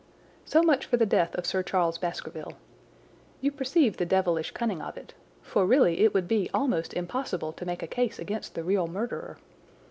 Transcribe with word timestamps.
"So 0.45 0.63
much 0.63 0.87
for 0.87 0.97
the 0.97 1.05
death 1.05 1.35
of 1.35 1.45
Sir 1.45 1.61
Charles 1.61 1.99
Baskerville. 1.99 2.53
You 3.39 3.51
perceive 3.51 3.97
the 3.97 4.03
devilish 4.07 4.49
cunning 4.49 4.81
of 4.81 4.97
it, 4.97 5.13
for 5.43 5.63
really 5.63 5.99
it 5.99 6.11
would 6.11 6.27
be 6.27 6.49
almost 6.55 6.95
impossible 6.95 7.53
to 7.53 7.65
make 7.67 7.83
a 7.83 7.87
case 7.87 8.17
against 8.17 8.55
the 8.55 8.63
real 8.63 8.87
murderer. 8.87 9.37